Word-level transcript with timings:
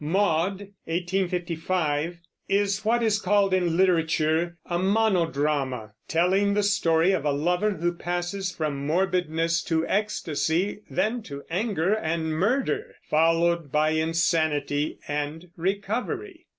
Maud 0.03 0.61
(1855) 0.85 2.21
is 2.49 2.83
what 2.83 3.03
is 3.03 3.21
called 3.21 3.53
in 3.53 3.77
literature 3.77 4.57
a 4.65 4.79
monodrama, 4.79 5.91
telling 6.07 6.55
the 6.55 6.63
story 6.63 7.11
of 7.11 7.23
a 7.23 7.31
lover 7.31 7.69
who 7.73 7.93
passes 7.93 8.49
from 8.51 8.83
morbidness 8.87 9.61
to 9.61 9.85
ecstasy, 9.85 10.81
then 10.89 11.21
to 11.21 11.43
anger 11.51 11.93
and 11.93 12.33
murder, 12.33 12.95
followed 13.11 13.71
by 13.71 13.91
insanity 13.91 14.97
and 15.07 15.51
recovery. 15.55 16.47